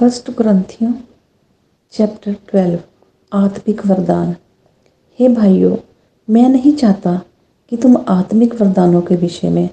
[0.00, 0.92] First ग्रंथियों,
[1.92, 2.78] chapter twelve,
[3.32, 4.34] आत्मिक वरदान।
[5.18, 5.76] हे भाइयों,
[6.28, 7.22] मैं नहीं चाहता
[7.68, 9.68] कि तुम आत्मिक वरदानों के विषय में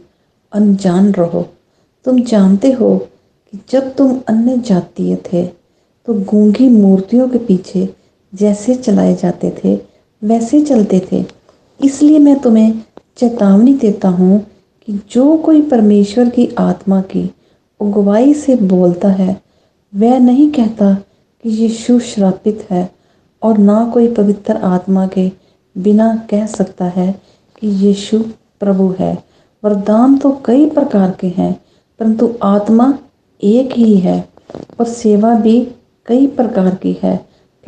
[0.53, 1.45] अनजान रहो।
[2.05, 7.87] तुम जानते हो कि जब तुम अन्य जातीय थे तो गूँगी मूर्तियों के पीछे
[8.33, 9.75] जैसे चलाए जाते थे,
[10.21, 11.25] वैसे चलते थे।
[11.79, 12.81] इसलिए मैं तुम्हें
[13.17, 14.45] चेतावनी देता हूँ
[14.87, 17.29] कि जो कोई परमेश्वर की आत्मा की
[17.79, 19.46] अगुवाई से बोलता है
[19.93, 20.93] वह नहीं कहता
[21.43, 22.89] कि यीशु श्रापित है
[23.43, 25.31] और ना कोई पवित्र आत्मा के
[25.75, 27.11] बिना कह सकता है
[27.61, 28.19] कि यीशु
[28.59, 29.23] प्रभु है।
[29.63, 31.53] वरदान तो कई प्रकार के हैं,
[31.99, 32.97] परंतु आत्मा
[33.43, 34.29] एक ही है
[34.79, 35.59] और सेवा भी
[36.05, 37.17] कई प्रकार की है।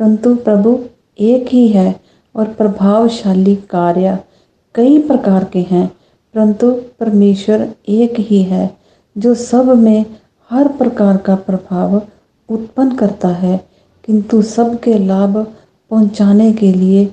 [0.00, 0.78] परंतु प्रभु
[1.18, 2.00] एक ही है
[2.34, 4.18] और प्रभावशाली कार्य
[4.74, 5.86] कई प्रकार के हैं,
[6.34, 8.76] परंतु परमेश्वर एक ही है,
[9.16, 10.04] जो सब में
[10.50, 12.00] हर प्रकार का प्रभाव
[12.48, 13.56] उत्पन्न करता है,
[14.04, 15.36] किंतु सबके लाभ
[15.90, 17.08] पहुँचाने के लिए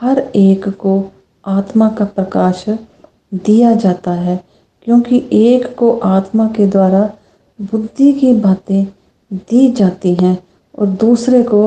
[0.00, 1.02] हर एक को
[1.44, 2.64] आत्मा का प्रकाश
[3.34, 4.36] दिया जाता है,
[4.82, 7.10] क्योंकि एक को आत्मा के द्वारा
[7.58, 8.84] बुद्धि की बातें
[9.30, 10.36] दी जाती हैं
[10.78, 11.60] और दूसरे को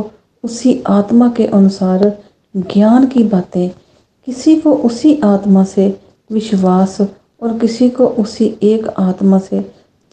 [0.44, 2.10] उसी आत्मा के अनुसार
[2.56, 3.70] ज्ञान की बातें,
[4.28, 5.88] किसी को उसी आत्मा से
[6.30, 9.60] विश्वास और किसी को उसी एक आत्मा से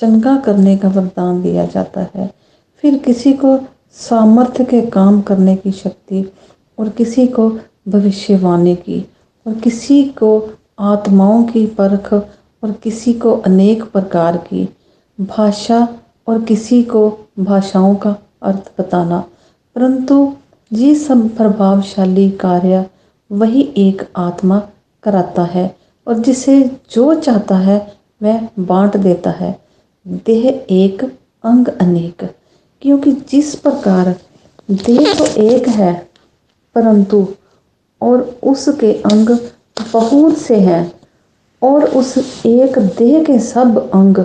[0.03, 2.33] चंगा करने का वरदान दिया जाता है।
[2.77, 3.59] फिर किसी को
[3.91, 6.33] सामर्थ्य के काम करने की शक्ति
[6.79, 7.49] और किसी को
[7.89, 9.07] भविष्यवाणी की
[9.47, 12.13] और किसी को आत्माओं की परख
[12.63, 14.69] और किसी को अनेक प्रकार की
[15.21, 15.89] भाषा
[16.27, 19.25] और किसी को भाषाओं का अर्थ बताना।
[19.77, 20.33] परंतु
[20.73, 22.87] ये सब प्रभावशाली कार्य
[23.33, 24.63] वही एक आत्मा
[25.03, 29.61] कराता है और जिसे जो चाहता है वह बांट देता है।
[30.07, 31.03] देह एक
[31.45, 32.25] अंग अनेक,
[32.83, 34.15] क्योंकि जिस प्रकार
[34.71, 35.93] देह तो एक है,
[36.77, 37.27] परंतु
[38.01, 39.29] और उसके अंग
[39.93, 40.93] बहुत से हैं,
[41.63, 42.17] और उस
[42.47, 44.25] एक देह के सब अंग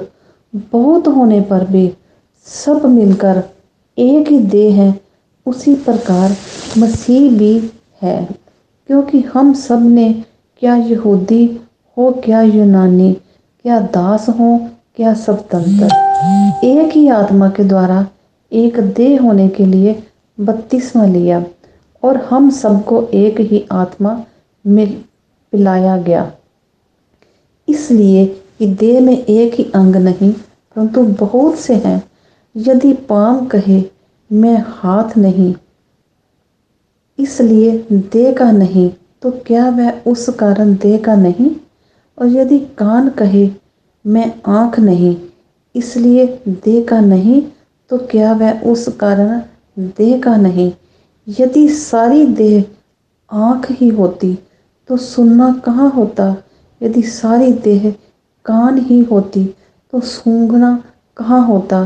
[0.54, 1.92] बहुत होने पर भी
[2.48, 3.44] सब मिलकर
[3.98, 5.00] एक ही देह है,
[5.46, 6.36] उसी प्रकार
[6.78, 7.54] मसीह भी
[8.02, 8.24] है,
[8.90, 10.12] क्योंकि हम सबने,
[10.62, 11.46] क्या यहूदी
[11.98, 13.14] हो, क्या यूनानी,
[13.66, 14.58] क्या दास हो
[14.98, 15.86] क्या सब तंत्र।
[16.66, 18.06] एक ही आत्मा के द्वारा
[18.52, 20.04] एक देह होने के लिए
[20.38, 21.44] बत्तीसवा लिया
[22.04, 24.14] और हम सबको एक ही आत्मा
[24.66, 24.90] मिल,
[25.54, 26.32] पिलाया गया।
[27.68, 28.26] इसलिए
[28.60, 32.02] कि देह में एक ही अंग नहीं, परंतु बहुत से हैं।
[32.56, 33.84] यदि पाम कहे,
[34.32, 35.54] मैं हाथ नहीं।
[37.20, 38.90] इसलिए देह का नहीं
[39.22, 41.52] तो क्या वह उस कारण देह का नहीं?
[42.18, 43.48] और यदि कान कहे
[44.08, 45.16] मैं आँख नहीं,
[45.76, 47.42] इसलिए देह का नहीं
[47.92, 49.40] तो क्या वह उस कारण
[49.78, 50.72] देह का नहीं?
[51.28, 52.64] यदि सारी देह
[53.32, 54.34] आँख ही होती
[54.90, 56.36] तो सुनना कहाँ होता?
[56.82, 57.92] यदि सारी देह
[58.46, 59.44] कान ही होती
[59.94, 60.72] तो सूंघना
[61.18, 61.84] कहाँ होता?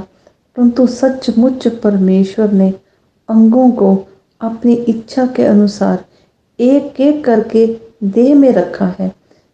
[0.57, 2.69] परंतु सचमुच परमेश्वर ने
[3.29, 3.95] अंगों को
[4.41, 6.05] अपनी इच्छा के अनुसार
[6.59, 7.65] एक एक करके
[8.03, 9.11] देह में रखा है।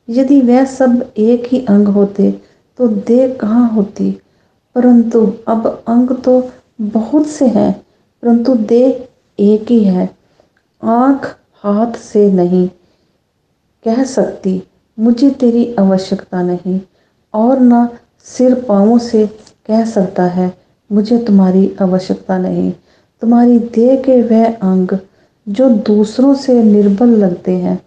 [0.08, 2.30] यदि वह सब एक ही अंग होते
[2.80, 4.12] तो देह कहाँ होती?
[4.76, 6.52] परंतु अब अंग तो
[6.82, 7.72] बहुत से हैं,
[8.24, 9.08] परंतु देह
[9.40, 10.10] एक ही है।
[10.84, 11.26] आँख
[11.64, 12.68] हाथ से नहीं
[13.86, 14.62] कह सकती,
[14.98, 16.80] मुझे तेरी आवश्यकता नहीं,
[17.34, 17.90] और ना
[18.26, 19.26] सिर पाँवों से
[19.68, 20.54] कह सकता है,
[20.92, 22.72] मुझे तुम्हारी आवश्यकता नहीं।
[23.22, 24.98] तुम्हारी देह के वह अंग
[25.48, 27.80] जो दूसरों से निर्बल लगते हैं,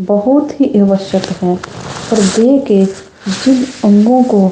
[0.00, 1.56] बहुत ही आवश्यक हैं,
[2.10, 2.84] पर देह के
[3.28, 4.50] जिन अंगों को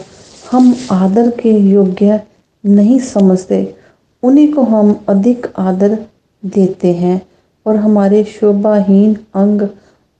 [0.50, 2.21] हम आदर के योग्य
[2.66, 3.77] नहीं समझते,
[4.22, 5.99] उन्हीं को हम अधिक आदर
[6.47, 7.21] देते हैं।
[7.66, 9.62] और हमारे शोभाहीन अंग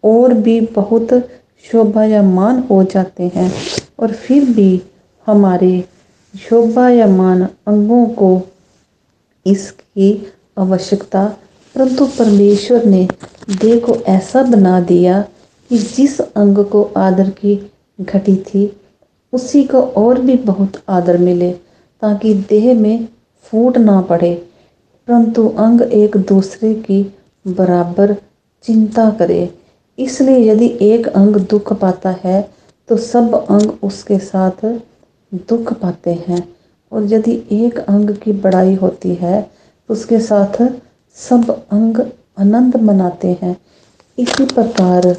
[0.05, 1.09] और भी बहुत
[1.73, 3.53] शोभायमान हो जाते हैं।
[3.99, 4.83] और फिर भी
[5.27, 5.85] हमारे
[6.49, 8.41] शोभायमान अंगों को
[9.47, 11.25] इसकी आवश्यकता,
[11.75, 13.09] परंतु परमेश्वर ने
[13.51, 15.21] देह को ऐसा बना दिया
[15.69, 18.71] कि जिस अंग को आदर की घटी थी।
[19.33, 23.07] उसी को और भी बहुत आदर मिले, ताकि देह में
[23.45, 24.35] फूट ना पड़े।
[25.09, 27.03] परंतु अंग एक दूसरे की
[27.45, 28.15] बराबर
[28.65, 29.49] चिंता करे।
[29.99, 32.43] इसलिए यदि एक अंग दुख पाता है
[32.89, 34.65] तो सब अंग उसके साथ
[35.33, 36.43] दुख पाते हैं।
[36.93, 40.63] और यदि एक अंग की बड़ाई होती है तो उसके साथ
[41.17, 42.01] सब अंग
[42.39, 43.57] आनंद मनाते हैं।
[44.19, 45.17] इसी प्रकार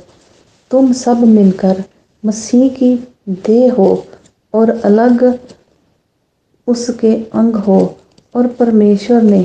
[0.72, 1.84] तुम सब मिलकर
[2.24, 2.96] मसीह की
[3.30, 4.06] देह हो
[4.54, 5.40] और अलग
[6.68, 7.98] उसके अंग हो
[8.36, 9.44] और परमेश्वर ने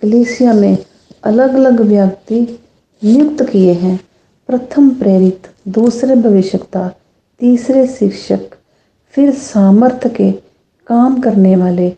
[0.00, 0.76] कलीसिया में
[1.24, 2.40] अलग अलग व्यक्ति
[3.02, 3.98] नियुक्त किए हैं।
[4.48, 6.88] प्रथम प्रेरित, दूसरे भविष्यता,
[7.40, 8.40] तीसरे शिक्षक,
[9.14, 10.30] फिर सामर्थ्य के
[10.86, 11.90] काम करने वाले,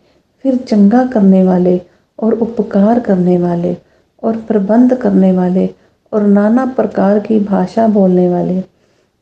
[0.42, 1.80] फिर चंगा करने वाले
[2.18, 3.76] और उपकार करने वाले
[4.22, 5.68] और प्रबंध करने वाले
[6.12, 8.60] और नाना प्रकार की भाषा बोलने वाले।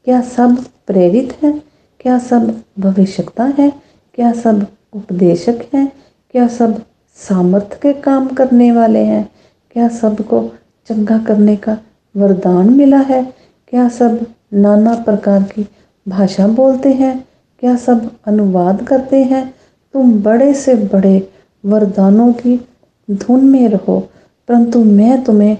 [0.07, 1.63] क्या सब प्रेरित हैं?
[2.01, 3.73] क्या सब भविष्यता है?
[4.15, 5.93] क्या सब उपदेशक हैं?
[6.31, 6.83] क्या सब
[7.17, 9.31] सामर्थ्य के काम करने वाले हैं?
[9.73, 10.41] क्या सबको
[10.89, 11.79] चंगा करने का
[12.17, 13.23] वरदान मिला है?
[13.69, 15.67] क्या सब नाना प्रकार की
[16.09, 17.29] भाषा बोलते हैं?
[17.61, 19.55] क्या सब अनुवाद करते हैं?
[19.95, 21.33] तुम बड़े से बड़े
[21.65, 22.67] वरदानों की
[23.11, 24.01] धुन में रहो,
[24.49, 25.57] परंतु मैं तुम्हें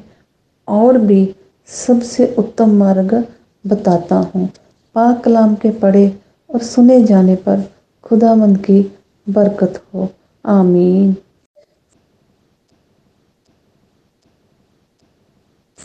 [0.69, 1.35] और भी
[1.67, 3.25] सबसे उत्तम मार्ग
[3.67, 4.49] बताता हूँ।
[4.95, 6.19] पाक कलाम के पढ़े
[6.51, 7.65] और सुने जाने पर
[8.05, 8.81] खुदा मंद की
[9.27, 10.09] बरकत हो।
[10.45, 11.17] आमीन।